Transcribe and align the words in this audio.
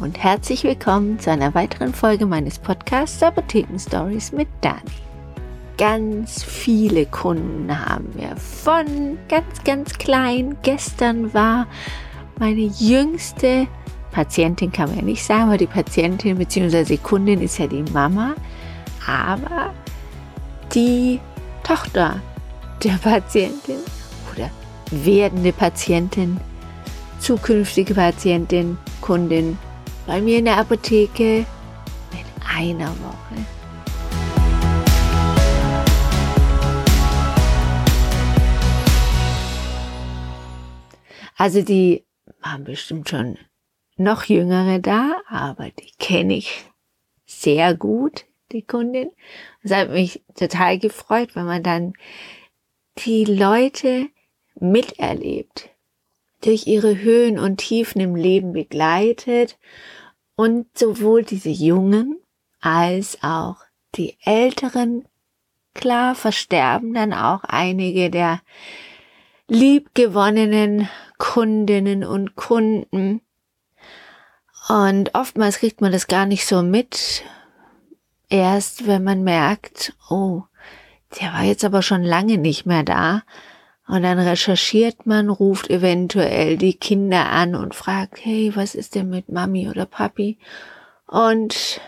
Und 0.00 0.22
herzlich 0.22 0.64
willkommen 0.64 1.18
zu 1.18 1.30
einer 1.30 1.54
weiteren 1.54 1.94
Folge 1.94 2.26
meines 2.26 2.58
Podcasts 2.58 3.22
Apotheken 3.22 3.78
Stories 3.78 4.32
mit 4.32 4.48
Dani. 4.60 4.80
Ganz 5.78 6.42
viele 6.42 7.06
Kunden 7.06 7.68
haben 7.70 8.08
wir 8.14 8.36
von 8.36 9.18
ganz, 9.28 9.64
ganz 9.64 9.98
klein. 9.98 10.56
Gestern 10.62 11.32
war 11.34 11.66
meine 12.38 12.62
jüngste 12.78 13.66
Patientin, 14.10 14.70
kann 14.70 14.88
man 14.90 14.98
ja 14.98 15.04
nicht 15.04 15.24
sagen, 15.24 15.44
aber 15.44 15.58
die 15.58 15.66
Patientin 15.66 16.38
bzw. 16.38 16.96
Kundin 16.98 17.40
ist 17.40 17.58
ja 17.58 17.66
die 17.66 17.84
Mama, 17.92 18.34
aber 19.06 19.72
die 20.74 21.20
Tochter 21.62 22.20
der 22.82 22.98
Patientin 23.02 23.78
oder 24.32 24.50
werdende 24.90 25.52
Patientin, 25.52 26.38
zukünftige 27.18 27.94
Patientin, 27.94 28.78
Kundin 29.00 29.58
bei 30.06 30.20
mir 30.20 30.38
in 30.38 30.44
der 30.44 30.58
Apotheke 30.58 31.46
in 32.12 32.42
einer 32.46 32.90
Woche. 33.00 33.44
Also 41.36 41.62
die 41.62 42.04
waren 42.40 42.64
bestimmt 42.64 43.08
schon 43.08 43.38
noch 43.96 44.24
jüngere 44.24 44.78
da, 44.78 45.20
aber 45.28 45.70
die 45.70 45.90
kenne 45.98 46.34
ich 46.34 46.64
sehr 47.26 47.74
gut, 47.74 48.24
die 48.52 48.62
Kundin. 48.62 49.10
Es 49.62 49.72
hat 49.72 49.90
mich 49.90 50.22
total 50.34 50.78
gefreut, 50.78 51.34
wenn 51.34 51.46
man 51.46 51.62
dann 51.62 51.94
die 52.98 53.24
Leute 53.24 54.08
miterlebt, 54.54 55.70
durch 56.44 56.66
ihre 56.66 56.98
Höhen 56.98 57.38
und 57.38 57.58
Tiefen 57.58 58.00
im 58.00 58.16
Leben 58.16 58.52
begleitet 58.52 59.58
und 60.36 60.66
sowohl 60.76 61.22
diese 61.24 61.50
Jungen 61.50 62.20
als 62.60 63.18
auch 63.22 63.56
die 63.94 64.16
Älteren, 64.24 65.04
klar 65.74 66.14
versterben 66.14 66.94
dann 66.94 67.12
auch 67.12 67.44
einige 67.44 68.10
der 68.10 68.40
liebgewonnenen 69.48 70.88
Kundinnen 71.18 72.04
und 72.04 72.36
Kunden. 72.36 73.20
Und 74.68 75.14
oftmals 75.14 75.58
kriegt 75.58 75.80
man 75.80 75.92
das 75.92 76.06
gar 76.06 76.26
nicht 76.26 76.46
so 76.46 76.62
mit, 76.62 77.22
erst 78.28 78.86
wenn 78.86 79.04
man 79.04 79.22
merkt, 79.22 79.94
oh, 80.08 80.44
der 81.20 81.32
war 81.32 81.42
jetzt 81.42 81.64
aber 81.64 81.82
schon 81.82 82.02
lange 82.02 82.38
nicht 82.38 82.66
mehr 82.66 82.82
da. 82.82 83.22
Und 83.86 84.02
dann 84.02 84.18
recherchiert 84.18 85.06
man, 85.06 85.28
ruft 85.28 85.68
eventuell 85.68 86.56
die 86.56 86.74
Kinder 86.74 87.30
an 87.30 87.54
und 87.54 87.74
fragt, 87.74 88.24
hey, 88.24 88.52
was 88.54 88.74
ist 88.74 88.94
denn 88.94 89.10
mit 89.10 89.28
Mami 89.28 89.68
oder 89.68 89.84
Papi? 89.84 90.38
Und 91.06 91.80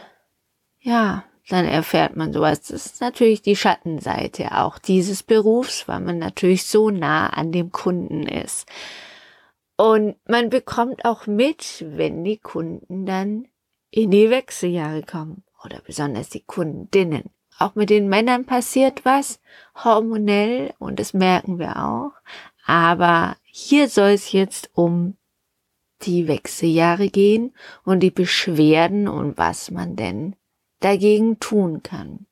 ja, 0.81 1.25
dann 1.49 1.65
erfährt 1.65 2.17
man 2.17 2.33
sowas. 2.33 2.61
Das 2.63 2.87
ist 2.87 3.01
natürlich 3.01 3.41
die 3.41 3.57
Schattenseite 3.57 4.59
auch 4.59 4.79
dieses 4.79 5.23
Berufs, 5.23 5.89
weil 5.89 6.01
man 6.01 6.19
natürlich 6.19 6.67
so 6.67 6.91
nah 6.91 7.29
an 7.29 7.53
dem 7.53 7.73
Kunden 7.73 8.27
ist. 8.27 8.69
Und 9.77 10.17
man 10.27 10.51
bekommt 10.51 11.05
auch 11.05 11.27
mit, 11.27 11.85
wenn 11.89 12.25
die 12.25 12.39
Kunden 12.39 13.07
dann 13.07 13.47
in 13.91 14.11
die 14.11 14.31
Wechseljahre 14.31 15.03
kommen 15.03 15.45
oder 15.65 15.81
besonders 15.87 16.29
die 16.29 16.43
Kundinnen. 16.43 17.31
Auch 17.59 17.75
mit 17.75 17.91
den 17.91 18.09
Männern 18.09 18.45
passiert 18.45 19.05
was 19.05 19.41
hormonell 19.83 20.75
und 20.79 21.01
das 21.01 21.15
merken 21.15 21.59
wir 21.59 21.83
auch. 21.83 22.13
Aber 22.67 23.37
hier 23.45 23.89
soll 23.89 24.11
es 24.11 24.33
jetzt 24.33 24.71
um 24.75 25.17
die 26.03 26.29
Wechseljahre 26.29 27.09
gehen 27.09 27.55
und 27.85 28.01
die 28.01 28.11
Beschwerden 28.11 29.09
und 29.09 29.39
was 29.39 29.71
man 29.71 29.97
denn 29.97 30.37
dagegen 30.81 31.41
tun 31.41 31.83
kann. 31.83 32.27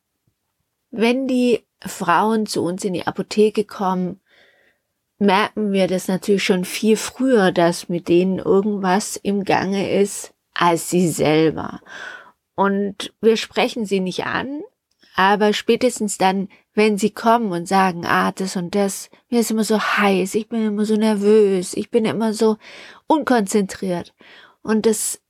Wenn 0.91 1.27
die 1.27 1.65
Frauen 1.81 2.47
zu 2.47 2.63
uns 2.63 2.85
in 2.85 2.93
die 2.93 3.07
Apotheke 3.07 3.65
kommen, 3.65 4.21
merken 5.19 5.73
wir 5.73 5.87
das 5.89 6.09
natürlich 6.09 6.45
schon 6.45 6.65
viel 6.65 6.97
früher, 6.97 7.53
dass 7.53 7.89
mit 7.89 8.09
denen 8.09 8.39
irgendwas 8.39 9.17
im 9.17 9.45
Gange 9.45 9.91
ist 9.91 10.35
als 10.53 10.91
sie 10.91 11.09
selber. 11.09 11.81
Und 12.55 13.13
wir 13.21 13.37
sprechen 13.37 13.87
sie 13.87 14.01
nicht 14.01 14.25
an, 14.27 14.63
aber 15.15 15.53
spätestens 15.53 16.19
dann, 16.19 16.49
wenn 16.75 16.99
sie 16.99 17.11
kommen 17.11 17.53
und 17.53 17.69
sagen, 17.69 18.05
ah, 18.05 18.33
das 18.33 18.57
und 18.57 18.75
das, 18.75 19.11
mir 19.31 19.41
ist 19.41 19.51
immer 19.51 19.65
so 19.65 19.81
heiß, 19.81 20.35
ich 20.35 20.49
bin 20.49 20.67
immer 20.67 20.85
so 20.85 20.97
nervös, 20.97 21.75
ich 21.75 21.91
bin 21.91 22.05
immer 22.05 22.35
so 22.35 22.59
unkonzentriert. 23.07 24.13
Und 24.63 24.87
das, 24.87 25.21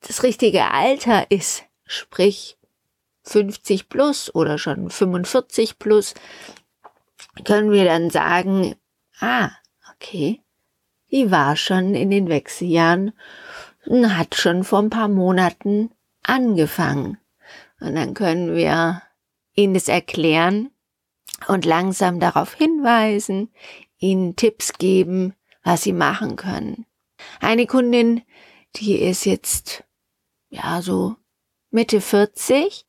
das 0.00 0.22
richtige 0.22 0.70
Alter 0.70 1.30
ist, 1.30 1.64
sprich 1.86 2.58
50 3.22 3.88
plus 3.88 4.34
oder 4.34 4.58
schon 4.58 4.90
45 4.90 5.78
plus, 5.78 6.14
können 7.44 7.70
wir 7.70 7.86
dann 7.86 8.10
sagen, 8.10 8.74
ah, 9.20 9.50
okay, 9.94 10.42
die 11.10 11.30
war 11.30 11.56
schon 11.56 11.94
in 11.94 12.10
den 12.10 12.28
Wechseljahren 12.28 13.12
und 13.86 14.18
hat 14.18 14.34
schon 14.34 14.64
vor 14.64 14.80
ein 14.80 14.90
paar 14.90 15.08
Monaten 15.08 15.90
angefangen. 16.22 17.18
Und 17.80 17.94
dann 17.94 18.12
können 18.12 18.54
wir 18.54 19.02
ihnen 19.54 19.74
das 19.74 19.88
erklären 19.88 20.70
und 21.48 21.64
langsam 21.64 22.20
darauf 22.20 22.54
hinweisen, 22.54 23.52
ihnen 23.98 24.36
Tipps 24.36 24.74
geben, 24.74 25.34
was 25.62 25.82
sie 25.82 25.92
machen 25.92 26.36
können. 26.36 26.86
Eine 27.40 27.66
Kundin, 27.66 28.22
die 28.76 28.96
ist 28.96 29.24
jetzt, 29.24 29.84
ja, 30.48 30.80
so 30.82 31.16
Mitte 31.70 32.00
40. 32.00 32.86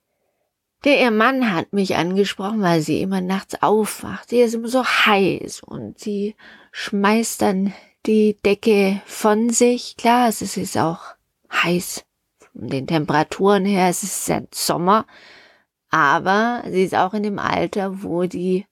Der 0.84 1.00
ihr 1.00 1.12
Mann 1.12 1.54
hat 1.54 1.74
mich 1.74 1.96
angesprochen, 1.96 2.62
weil 2.62 2.82
sie 2.82 3.02
immer 3.02 3.22
nachts 3.22 3.62
aufwacht. 3.62 4.30
Sie 4.30 4.42
ist 4.42 4.56
immer 4.56 4.68
so 4.68 4.84
heiß 4.84 5.62
und 5.62 6.00
sie 6.00 6.36
schmeißt 6.72 7.42
dann 7.42 7.74
die 8.08 8.36
Decke 8.44 9.02
von 9.06 9.52
sich. 9.52 9.96
Klar, 9.98 10.30
es 10.30 10.42
ist 10.42 10.78
auch 10.78 11.02
heiß 11.52 12.04
von 12.52 12.68
den 12.68 12.88
Temperaturen 12.88 13.64
her. 13.66 13.90
Es 13.90 14.02
ist 14.02 14.32
Sommer. 14.56 15.06
Aber 15.92 16.64
sie 16.68 16.84
ist 16.84 16.96
auch 16.96 17.14
in 17.14 17.24
dem 17.24 17.38
Alter, 17.38 18.02
wo 18.02 18.24
die 18.24 18.66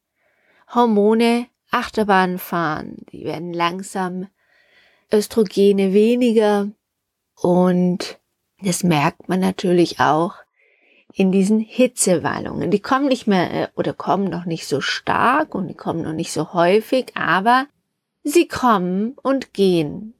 Hormone 0.73 1.47
Achterbahn 1.71 2.39
fahren. 2.39 2.97
Die 3.11 3.25
werden 3.25 3.53
langsam 3.53 4.27
Östrogene 5.11 5.93
weniger 5.93 6.69
und 7.35 8.19
das 8.61 8.83
merkt 8.83 9.29
man 9.29 9.39
natürlich 9.39 9.99
auch 9.99 10.35
in 11.13 11.31
diesen 11.31 11.59
Hitzewallungen. 11.59 12.71
Die 12.71 12.79
kommen 12.79 13.07
nicht 13.07 13.27
mehr 13.27 13.51
äh, 13.51 13.67
oder 13.75 13.93
kommen 13.93 14.29
noch 14.29 14.45
nicht 14.45 14.67
so 14.67 14.81
stark 14.81 15.55
und 15.55 15.67
die 15.67 15.75
kommen 15.75 16.03
noch 16.03 16.13
nicht 16.13 16.31
so 16.31 16.53
häufig, 16.53 17.15
aber 17.15 17.65
sie 18.23 18.47
kommen 18.47 19.15
und 19.21 19.53
gehen. 19.53 20.13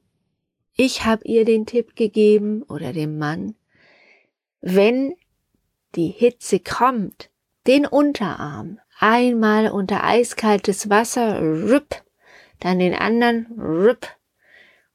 Ich 0.76 1.04
habe 1.04 1.24
ihr 1.24 1.44
den 1.44 1.66
Tipp 1.66 1.94
gegeben 1.94 2.62
oder 2.62 2.92
dem 2.92 3.18
Mann, 3.18 3.54
wenn 4.60 5.14
die 5.96 6.08
Hitze 6.08 6.60
kommt, 6.60 7.30
den 7.66 7.86
Unterarm 7.86 8.78
einmal 8.98 9.70
unter 9.70 10.04
eiskaltes 10.04 10.90
Wasser, 10.90 11.40
rüpp, 11.40 12.02
dann 12.60 12.78
den 12.78 12.94
anderen, 12.94 13.46
rüpp, 13.58 14.06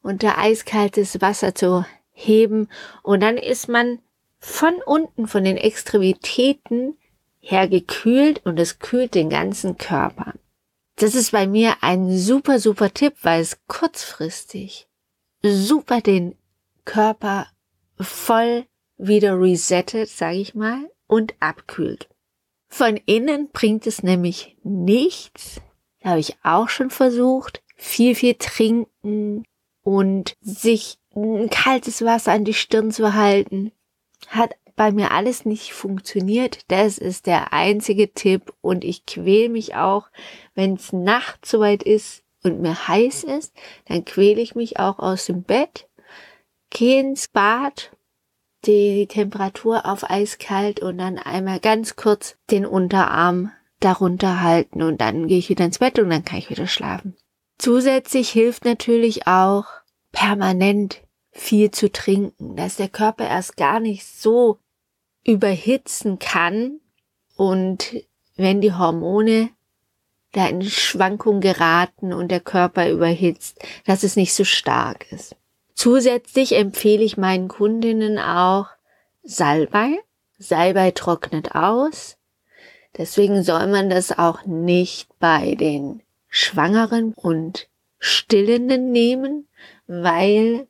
unter 0.01 0.37
eiskaltes 0.37 1.21
Wasser 1.21 1.55
zu 1.55 1.85
heben 2.11 2.69
und 3.01 3.21
dann 3.21 3.37
ist 3.37 3.67
man 3.67 3.99
von 4.39 4.75
unten, 4.85 5.27
von 5.27 5.43
den 5.43 5.57
Extremitäten 5.57 6.97
her 7.39 7.67
gekühlt 7.67 8.45
und 8.45 8.59
es 8.59 8.79
kühlt 8.79 9.15
den 9.15 9.29
ganzen 9.29 9.77
Körper. 9.77 10.33
Das 10.97 11.15
ist 11.15 11.31
bei 11.31 11.47
mir 11.47 11.75
ein 11.81 12.15
super, 12.15 12.59
super 12.59 12.93
Tipp, 12.93 13.15
weil 13.23 13.41
es 13.41 13.59
kurzfristig 13.67 14.87
super 15.41 16.01
den 16.01 16.35
Körper 16.85 17.47
voll 17.99 18.65
wieder 18.97 19.39
resettet, 19.39 20.09
sage 20.09 20.37
ich 20.37 20.55
mal, 20.55 20.89
und 21.07 21.33
abkühlt. 21.39 22.09
Von 22.67 22.97
innen 23.05 23.49
bringt 23.51 23.87
es 23.87 24.03
nämlich 24.03 24.57
nichts, 24.63 25.61
habe 26.03 26.19
ich 26.19 26.37
auch 26.43 26.69
schon 26.69 26.89
versucht, 26.89 27.63
viel, 27.75 28.15
viel 28.15 28.35
trinken 28.35 29.45
und 29.81 30.35
sich 30.41 30.97
ein 31.15 31.49
kaltes 31.49 32.03
Wasser 32.03 32.33
an 32.33 32.45
die 32.45 32.53
Stirn 32.53 32.91
zu 32.91 33.13
halten. 33.13 33.71
Hat 34.27 34.55
bei 34.75 34.91
mir 34.91 35.11
alles 35.11 35.45
nicht 35.45 35.73
funktioniert. 35.73 36.59
Das 36.67 36.97
ist 36.97 37.27
der 37.27 37.53
einzige 37.53 38.13
Tipp 38.13 38.53
und 38.61 38.83
ich 38.83 39.05
quäle 39.05 39.49
mich 39.49 39.75
auch, 39.75 40.09
wenn 40.53 40.73
es 40.73 40.91
nachts 40.91 41.51
soweit 41.51 41.83
ist 41.83 42.23
und 42.43 42.61
mir 42.61 42.87
heiß 42.87 43.23
ist, 43.23 43.53
dann 43.85 44.05
quäle 44.05 44.41
ich 44.41 44.55
mich 44.55 44.79
auch 44.79 44.99
aus 44.99 45.25
dem 45.25 45.43
Bett, 45.43 45.87
gehe 46.69 46.99
ins 46.99 47.27
Bad 47.27 47.94
die 48.67 49.07
Temperatur 49.07 49.85
auf 49.85 50.09
eiskalt 50.09 50.79
und 50.79 50.97
dann 50.97 51.17
einmal 51.17 51.59
ganz 51.59 51.95
kurz 51.95 52.37
den 52.51 52.65
Unterarm 52.65 53.51
darunter 53.79 54.41
halten 54.41 54.81
und 54.81 55.01
dann 55.01 55.27
gehe 55.27 55.37
ich 55.37 55.49
wieder 55.49 55.65
ins 55.65 55.79
Bett 55.79 55.99
und 55.99 56.09
dann 56.09 56.25
kann 56.25 56.39
ich 56.39 56.49
wieder 56.49 56.67
schlafen. 56.67 57.15
Zusätzlich 57.57 58.29
hilft 58.29 58.65
natürlich 58.65 59.27
auch 59.27 59.65
permanent 60.11 61.01
viel 61.31 61.71
zu 61.71 61.91
trinken, 61.91 62.55
dass 62.55 62.77
der 62.77 62.89
Körper 62.89 63.27
erst 63.27 63.57
gar 63.57 63.79
nicht 63.79 64.05
so 64.05 64.59
überhitzen 65.25 66.19
kann 66.19 66.79
und 67.35 67.95
wenn 68.35 68.61
die 68.61 68.73
Hormone 68.73 69.49
da 70.31 70.47
in 70.47 70.61
Schwankung 70.63 71.39
geraten 71.39 72.13
und 72.13 72.29
der 72.29 72.41
Körper 72.41 72.89
überhitzt, 72.89 73.59
dass 73.85 74.03
es 74.03 74.15
nicht 74.15 74.33
so 74.33 74.43
stark 74.43 75.11
ist. 75.11 75.35
Zusätzlich 75.75 76.55
empfehle 76.55 77.03
ich 77.03 77.17
meinen 77.17 77.49
Kundinnen 77.49 78.17
auch 78.17 78.67
Salbei. 79.23 79.99
Salbei 80.39 80.91
trocknet 80.91 81.53
aus. 81.53 82.17
Deswegen 82.97 83.43
soll 83.43 83.67
man 83.67 83.89
das 83.89 84.17
auch 84.17 84.45
nicht 84.45 85.09
bei 85.19 85.55
den 85.55 86.01
Schwangeren 86.29 87.13
und 87.13 87.67
Stillenden 87.99 88.91
nehmen, 88.91 89.47
weil 89.87 90.67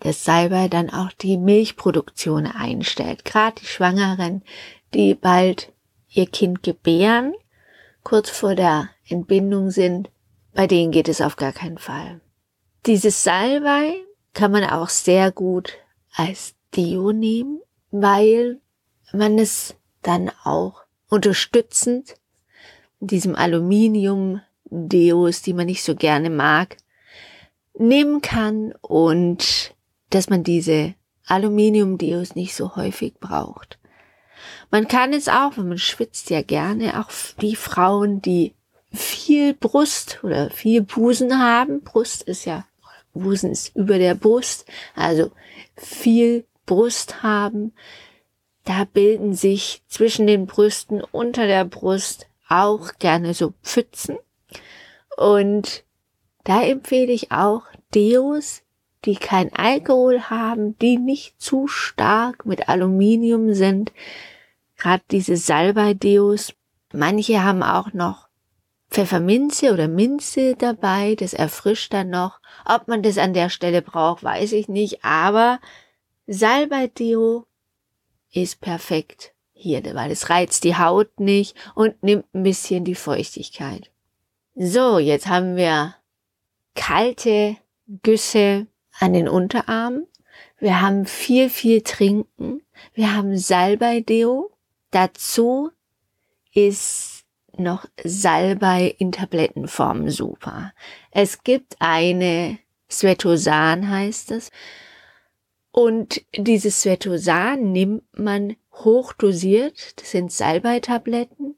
das 0.00 0.24
Salbei 0.24 0.68
dann 0.68 0.90
auch 0.90 1.12
die 1.12 1.36
Milchproduktion 1.36 2.46
einstellt. 2.46 3.24
Gerade 3.24 3.60
die 3.60 3.66
Schwangeren, 3.66 4.42
die 4.92 5.14
bald 5.14 5.72
ihr 6.08 6.26
Kind 6.26 6.62
gebären, 6.62 7.34
kurz 8.02 8.30
vor 8.30 8.54
der 8.54 8.90
Entbindung 9.08 9.70
sind, 9.70 10.10
bei 10.52 10.66
denen 10.66 10.90
geht 10.90 11.08
es 11.08 11.20
auf 11.20 11.36
gar 11.36 11.52
keinen 11.52 11.78
Fall. 11.78 12.20
Dieses 12.86 13.22
Salbei 13.22 13.94
kann 14.38 14.52
man 14.52 14.62
auch 14.62 14.88
sehr 14.88 15.32
gut 15.32 15.72
als 16.14 16.54
Deo 16.76 17.10
nehmen, 17.10 17.60
weil 17.90 18.60
man 19.12 19.36
es 19.36 19.74
dann 20.02 20.30
auch 20.44 20.84
unterstützend 21.08 22.14
diesem 23.00 23.34
Aluminium 23.34 24.40
Deos, 24.66 25.42
die 25.42 25.54
man 25.54 25.66
nicht 25.66 25.82
so 25.82 25.96
gerne 25.96 26.30
mag, 26.30 26.76
nehmen 27.76 28.22
kann 28.22 28.74
und 28.80 29.74
dass 30.10 30.30
man 30.30 30.44
diese 30.44 30.94
Aluminium 31.26 31.98
Deos 31.98 32.36
nicht 32.36 32.54
so 32.54 32.76
häufig 32.76 33.14
braucht. 33.18 33.80
Man 34.70 34.86
kann 34.86 35.14
es 35.14 35.26
auch, 35.26 35.56
wenn 35.56 35.66
man 35.66 35.78
schwitzt 35.78 36.30
ja 36.30 36.42
gerne, 36.42 37.00
auch 37.00 37.10
die 37.40 37.56
Frauen, 37.56 38.22
die 38.22 38.54
viel 38.92 39.54
Brust 39.54 40.20
oder 40.22 40.48
viel 40.50 40.82
Busen 40.82 41.40
haben. 41.40 41.80
Brust 41.82 42.22
ist 42.22 42.44
ja, 42.44 42.66
Busen 43.14 43.52
ist 43.52 43.74
über 43.74 43.98
der 43.98 44.14
Brust, 44.14 44.66
also 44.94 45.30
viel 45.76 46.44
Brust 46.66 47.22
haben. 47.22 47.72
Da 48.64 48.84
bilden 48.84 49.34
sich 49.34 49.82
zwischen 49.88 50.26
den 50.26 50.46
Brüsten 50.46 51.02
unter 51.02 51.46
der 51.46 51.64
Brust 51.64 52.26
auch 52.48 52.92
gerne 52.98 53.34
so 53.34 53.54
Pfützen. 53.62 54.18
Und 55.16 55.84
da 56.44 56.62
empfehle 56.62 57.12
ich 57.12 57.32
auch 57.32 57.62
Deos, 57.94 58.62
die 59.04 59.16
kein 59.16 59.52
Alkohol 59.52 60.22
haben, 60.22 60.78
die 60.78 60.96
nicht 60.96 61.40
zu 61.40 61.66
stark 61.66 62.46
mit 62.46 62.68
Aluminium 62.68 63.54
sind. 63.54 63.92
Gerade 64.76 65.02
diese 65.10 65.36
Salbei-Deos. 65.36 66.52
Manche 66.92 67.42
haben 67.42 67.62
auch 67.62 67.92
noch 67.92 68.27
Pfefferminze 68.90 69.72
oder 69.72 69.86
Minze 69.86 70.54
dabei, 70.56 71.14
das 71.14 71.34
erfrischt 71.34 71.92
dann 71.92 72.10
noch. 72.10 72.40
Ob 72.64 72.88
man 72.88 73.02
das 73.02 73.18
an 73.18 73.34
der 73.34 73.50
Stelle 73.50 73.82
braucht, 73.82 74.24
weiß 74.24 74.52
ich 74.52 74.68
nicht, 74.68 75.04
aber 75.04 75.60
Salbei-Deo 76.26 77.46
ist 78.32 78.60
perfekt 78.60 79.32
hier, 79.52 79.82
weil 79.94 80.10
es 80.10 80.30
reizt 80.30 80.64
die 80.64 80.76
Haut 80.76 81.20
nicht 81.20 81.56
und 81.74 82.02
nimmt 82.02 82.32
ein 82.34 82.42
bisschen 82.42 82.84
die 82.84 82.94
Feuchtigkeit. 82.94 83.90
So, 84.54 84.98
jetzt 84.98 85.26
haben 85.26 85.56
wir 85.56 85.94
kalte 86.74 87.56
Güsse 88.02 88.66
an 88.98 89.12
den 89.12 89.28
Unterarmen. 89.28 90.06
Wir 90.58 90.80
haben 90.80 91.06
viel, 91.06 91.50
viel 91.50 91.82
Trinken. 91.82 92.62
Wir 92.94 93.14
haben 93.14 93.36
Salbei-Deo. 93.36 94.50
Dazu 94.90 95.70
ist 96.52 97.17
noch 97.58 97.86
Salbei 98.02 98.94
in 98.98 99.12
Tablettenform 99.12 100.10
super. 100.10 100.72
Es 101.10 101.42
gibt 101.42 101.76
eine 101.78 102.58
Svetosan 102.90 103.90
heißt 103.90 104.30
es. 104.32 104.50
Und 105.70 106.22
dieses 106.34 106.82
Svetosan 106.82 107.72
nimmt 107.72 108.18
man 108.18 108.56
hochdosiert. 108.72 110.00
Das 110.00 110.10
sind 110.10 110.32
Salbei-Tabletten. 110.32 111.56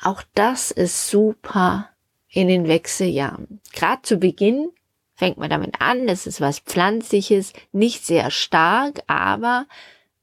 Auch 0.00 0.22
das 0.34 0.70
ist 0.70 1.08
super 1.08 1.90
in 2.28 2.48
den 2.48 2.66
Wechseljahren. 2.66 3.60
Gerade 3.72 4.02
zu 4.02 4.16
Beginn 4.16 4.70
fängt 5.14 5.36
man 5.36 5.50
damit 5.50 5.80
an, 5.80 6.06
das 6.06 6.26
ist 6.26 6.40
was 6.40 6.60
Pflanzliches, 6.60 7.52
nicht 7.70 8.04
sehr 8.06 8.30
stark, 8.30 9.02
aber 9.06 9.66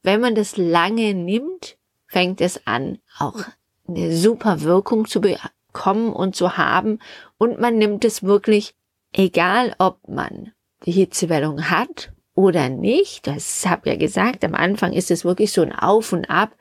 wenn 0.02 0.20
man 0.20 0.34
das 0.34 0.56
lange 0.56 1.14
nimmt, 1.14 1.78
fängt 2.06 2.40
es 2.40 2.66
an, 2.66 2.98
auch 3.18 3.44
eine 3.90 4.14
super 4.14 4.62
Wirkung 4.62 5.06
zu 5.06 5.20
bekommen 5.20 6.12
und 6.12 6.36
zu 6.36 6.56
haben. 6.56 6.98
Und 7.38 7.60
man 7.60 7.78
nimmt 7.78 8.04
es 8.04 8.22
wirklich, 8.22 8.74
egal 9.12 9.74
ob 9.78 9.98
man 10.08 10.52
die 10.86 10.92
Hitzewellung 10.92 11.70
hat 11.70 12.12
oder 12.34 12.68
nicht, 12.68 13.26
das 13.26 13.66
habe 13.66 13.90
ja 13.90 13.96
gesagt, 13.96 14.44
am 14.44 14.54
Anfang 14.54 14.92
ist 14.92 15.10
es 15.10 15.24
wirklich 15.24 15.52
so 15.52 15.62
ein 15.62 15.74
Auf 15.74 16.12
und 16.12 16.30
Ab. 16.30 16.56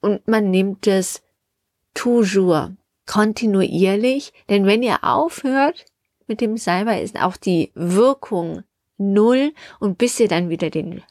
Und 0.00 0.26
man 0.26 0.50
nimmt 0.50 0.86
es 0.86 1.22
toujours, 1.94 2.70
kontinuierlich, 3.06 4.32
denn 4.48 4.64
wenn 4.64 4.82
ihr 4.82 5.02
aufhört, 5.02 5.84
mit 6.26 6.40
dem 6.40 6.56
Salbei 6.56 7.02
ist 7.02 7.20
auch 7.20 7.36
die 7.36 7.72
Wirkung 7.74 8.62
null. 8.96 9.52
Und 9.80 9.98
bis 9.98 10.18
ihr 10.20 10.28
dann 10.28 10.48
wieder 10.48 10.70
den 10.70 11.02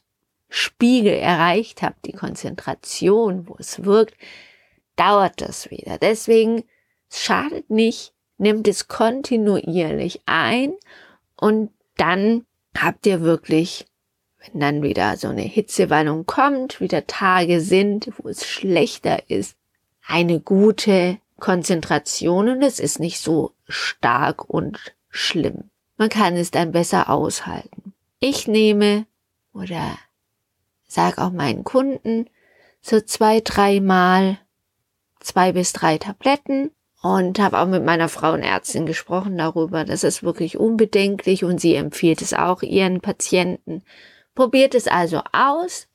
Spiegel 0.48 1.14
erreicht 1.14 1.82
habt, 1.82 2.04
die 2.06 2.12
Konzentration, 2.12 3.48
wo 3.48 3.56
es 3.58 3.84
wirkt, 3.84 4.16
dauert 5.02 5.40
das 5.40 5.70
wieder. 5.70 5.98
Deswegen 5.98 6.62
schadet 7.10 7.70
nicht, 7.70 8.12
nimmt 8.38 8.68
es 8.68 8.86
kontinuierlich 8.86 10.22
ein 10.26 10.74
und 11.36 11.70
dann 11.96 12.46
habt 12.78 13.06
ihr 13.06 13.20
wirklich, 13.20 13.86
wenn 14.38 14.60
dann 14.60 14.82
wieder 14.82 15.16
so 15.16 15.28
eine 15.28 15.42
Hitzewallung 15.42 16.24
kommt, 16.26 16.80
wieder 16.80 17.06
Tage 17.06 17.60
sind, 17.60 18.10
wo 18.18 18.28
es 18.28 18.46
schlechter 18.46 19.28
ist, 19.28 19.56
eine 20.06 20.38
gute 20.38 21.18
Konzentration 21.40 22.48
und 22.48 22.62
es 22.62 22.78
ist 22.78 23.00
nicht 23.00 23.18
so 23.18 23.52
stark 23.66 24.48
und 24.48 24.94
schlimm. 25.08 25.70
Man 25.96 26.10
kann 26.10 26.36
es 26.36 26.52
dann 26.52 26.70
besser 26.70 27.10
aushalten. 27.10 27.92
Ich 28.20 28.46
nehme 28.46 29.06
oder 29.52 29.98
sag 30.86 31.18
auch 31.18 31.32
meinen 31.32 31.64
Kunden 31.64 32.30
so 32.80 33.00
zwei, 33.00 33.40
dreimal 33.40 34.38
zwei 35.22 35.52
bis 35.52 35.72
drei 35.72 35.98
Tabletten 35.98 36.70
und 37.02 37.38
habe 37.40 37.58
auch 37.58 37.66
mit 37.66 37.84
meiner 37.84 38.08
Frauenärztin 38.08 38.86
gesprochen 38.86 39.36
darüber. 39.36 39.84
Das 39.84 40.04
ist 40.04 40.22
wirklich 40.22 40.58
unbedenklich 40.58 41.44
und 41.44 41.60
sie 41.60 41.74
empfiehlt 41.74 42.22
es 42.22 42.32
auch 42.32 42.62
ihren 42.62 43.00
Patienten. 43.00 43.82
Probiert 44.34 44.74
es 44.74 44.86
also 44.86 45.22
aus, 45.32 45.88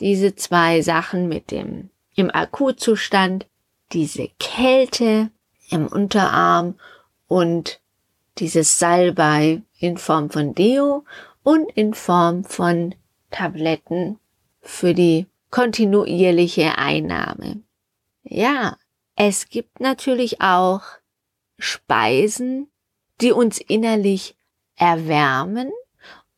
diese 0.00 0.34
zwei 0.34 0.82
Sachen 0.82 1.28
mit 1.28 1.50
dem 1.50 1.90
im 2.14 2.30
Akutzustand, 2.30 3.46
diese 3.92 4.28
Kälte 4.38 5.30
im 5.70 5.86
Unterarm 5.86 6.74
und 7.26 7.80
dieses 8.38 8.78
Salbei 8.78 9.62
in 9.78 9.96
Form 9.96 10.30
von 10.30 10.54
Deo 10.54 11.04
und 11.42 11.70
in 11.72 11.94
Form 11.94 12.44
von 12.44 12.94
Tabletten 13.30 14.18
für 14.60 14.94
die 14.94 15.26
kontinuierliche 15.50 16.78
Einnahme. 16.78 17.62
Ja, 18.32 18.76
es 19.16 19.48
gibt 19.48 19.80
natürlich 19.80 20.40
auch 20.40 20.82
Speisen, 21.58 22.70
die 23.20 23.32
uns 23.32 23.58
innerlich 23.58 24.36
erwärmen 24.76 25.70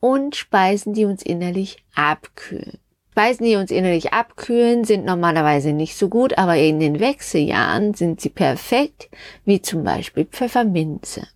und 0.00 0.36
Speisen, 0.36 0.92
die 0.92 1.04
uns 1.04 1.22
innerlich 1.22 1.84
abkühlen. 1.94 2.78
Speisen, 3.12 3.46
die 3.46 3.56
uns 3.56 3.70
innerlich 3.70 4.12
abkühlen, 4.12 4.84
sind 4.84 5.04
normalerweise 5.04 5.72
nicht 5.72 5.96
so 5.96 6.08
gut, 6.08 6.36
aber 6.36 6.56
in 6.56 6.80
den 6.80 6.98
Wechseljahren 6.98 7.94
sind 7.94 8.20
sie 8.20 8.30
perfekt, 8.30 9.08
wie 9.44 9.62
zum 9.62 9.84
Beispiel 9.84 10.24
Pfefferminze 10.24 11.28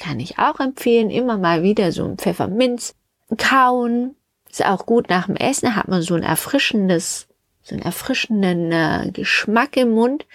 kann 0.00 0.18
ich 0.18 0.38
auch 0.38 0.58
empfehlen. 0.58 1.10
Immer 1.10 1.36
mal 1.36 1.62
wieder 1.62 1.92
so 1.92 2.04
ein 2.04 2.16
Pfefferminz 2.16 2.96
kauen. 3.36 4.16
Ist 4.50 4.64
auch 4.64 4.86
gut 4.86 5.08
nach 5.08 5.26
dem 5.26 5.36
Essen, 5.36 5.76
hat 5.76 5.86
man 5.86 6.02
so 6.02 6.14
ein 6.14 6.24
erfrischendes, 6.24 7.28
so 7.62 7.74
einen 7.74 7.84
erfrischenden 7.84 8.72
äh, 8.72 9.10
Geschmack 9.12 9.76
im 9.76 9.90
Mund, 9.90 10.26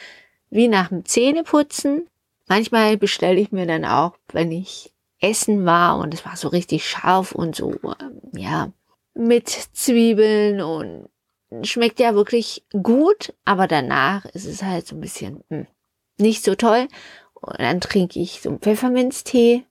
wie 0.49 0.67
nach 0.67 0.89
dem 0.89 1.05
Zähneputzen. 1.05 2.07
Manchmal 2.47 2.97
bestelle 2.97 3.39
ich 3.39 3.51
mir 3.51 3.65
dann 3.65 3.85
auch, 3.85 4.17
wenn 4.31 4.51
ich 4.51 4.93
essen 5.19 5.65
war 5.65 5.97
und 5.97 6.13
es 6.13 6.25
war 6.25 6.35
so 6.35 6.49
richtig 6.49 6.87
scharf 6.87 7.31
und 7.31 7.55
so, 7.55 7.73
äh, 7.73 8.39
ja, 8.39 8.71
mit 9.13 9.49
Zwiebeln 9.49 10.61
und 10.61 11.09
schmeckt 11.63 11.99
ja 11.99 12.15
wirklich 12.15 12.65
gut, 12.83 13.33
aber 13.45 13.67
danach 13.67 14.25
ist 14.25 14.45
es 14.45 14.61
halt 14.61 14.87
so 14.87 14.95
ein 14.95 15.01
bisschen 15.01 15.43
mh, 15.49 15.57
hm, 15.57 15.67
nicht 16.17 16.43
so 16.43 16.55
toll. 16.55 16.87
Und 17.33 17.59
dann 17.59 17.81
trinke 17.81 18.19
ich 18.19 18.41
so 18.41 18.49
einen 18.49 18.59
Pfefferminztee 18.59 19.65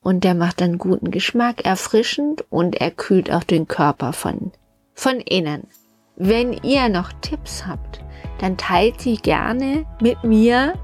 und 0.00 0.24
der 0.24 0.34
macht 0.34 0.60
dann 0.60 0.78
guten 0.78 1.10
Geschmack, 1.10 1.64
erfrischend 1.64 2.44
und 2.50 2.76
er 2.76 2.90
kühlt 2.90 3.30
auch 3.30 3.44
den 3.44 3.68
Körper 3.68 4.12
von, 4.12 4.52
von 4.94 5.20
innen. 5.20 5.68
Wenn 6.16 6.52
ihr 6.62 6.90
noch 6.90 7.10
Tipps 7.22 7.66
habt, 7.66 8.00
dann 8.38 8.58
teilt 8.58 9.00
sie 9.00 9.16
gerne 9.16 9.86
mit 10.00 10.22
mir, 10.24 10.74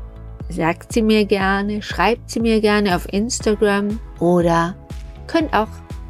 sagt 0.49 0.92
sie 0.92 1.02
mir 1.02 1.26
gerne, 1.26 1.82
schreibt 1.82 2.30
sie 2.30 2.40
mir 2.40 2.62
gerne 2.62 2.97
auf 2.97 3.12
Instagram 3.12 4.00
oder 4.20 4.75
könnt 5.26 5.52
auch, 5.52 5.68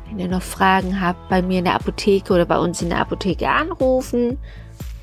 wenn 0.09 0.21
ihr 0.21 0.29
noch 0.29 0.43
Fragen 0.43 1.01
habt, 1.01 1.29
bei 1.29 1.43
mir 1.43 1.59
in 1.59 1.65
der 1.65 1.75
Apotheke 1.75 2.33
oder 2.33 2.47
bei 2.47 2.59
uns 2.59 2.81
in 2.81 2.91
der 2.91 3.01
Apotheke 3.01 3.49
anrufen 3.49 4.39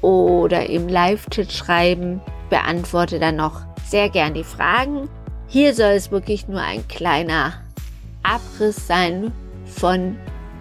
oder 0.02 0.70
im 0.70 0.88
Live-Chat 0.88 1.52
schreiben. 1.52 2.22
Beantworte 2.50 3.20
dann 3.20 3.36
noch 3.36 3.62
sehr 3.86 4.10
gern 4.10 4.34
die 4.34 4.46
Fragen. 4.46 5.10
Hier 5.48 5.74
soll 5.74 5.92
es 5.92 6.10
wirklich 6.10 6.48
nur 6.48 6.62
ein 6.62 6.88
kleiner 6.88 7.54
Abriss 8.24 8.88
sein 8.88 9.34
von 9.66 10.16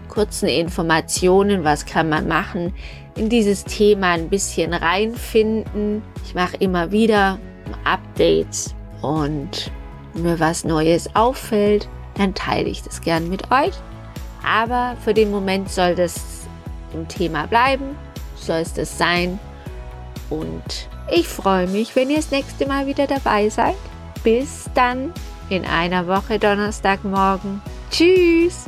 kurzen 0.09 0.49
Informationen, 0.49 1.65
was 1.65 1.87
kann 1.87 2.09
man 2.09 2.27
machen, 2.27 2.73
in 3.17 3.29
dieses 3.29 3.65
Thema 3.65 4.13
ein 4.13 4.29
bisschen 4.29 4.75
reinfinden. 4.75 6.03
Ich 6.25 6.35
mache 6.35 6.57
immer 6.57 6.91
wieder 6.91 7.39
Updates 7.85 8.75
und 9.03 9.71
mir 10.15 10.39
was 10.41 10.65
Neues 10.65 11.15
auffällt, 11.15 11.89
dann 12.15 12.35
teile 12.35 12.69
ich 12.69 12.83
das 12.83 13.01
gern 13.01 13.29
mit 13.29 13.51
euch. 13.51 13.75
Aber 14.45 14.97
für 15.03 15.15
den 15.15 15.31
Moment 15.31 15.71
soll 15.71 15.95
das 15.95 16.15
im 16.93 17.09
Thema 17.09 17.47
bleiben, 17.47 17.97
soll 18.37 18.59
es 18.61 18.75
das 18.75 18.97
sein. 18.97 19.39
Und 20.31 20.89
ich 21.11 21.29
freue 21.29 21.67
mich, 21.67 21.97
wenn 21.97 22.11
ihr 22.11 22.17
das 22.17 22.31
nächste 22.31 22.67
Mal 22.67 22.87
wieder 22.87 23.07
dabei 23.07 23.49
seid. 23.49 23.77
Bis 24.23 24.71
dann 24.75 25.13
in 25.51 25.65
einer 25.65 26.07
Woche 26.07 26.39
Donnerstagmorgen. 26.39 27.61
Tschüss! 27.91 28.65